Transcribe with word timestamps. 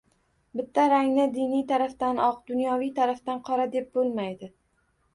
Bitta 0.61 0.85
rangni 0.93 1.25
diniy 1.35 1.61
tarafdan 1.73 2.23
oq, 2.31 2.41
dunyoviy 2.51 2.93
tarafdan 2.99 3.47
qora, 3.51 3.71
deb 3.81 3.97
bo‘lmaydi. 3.99 4.55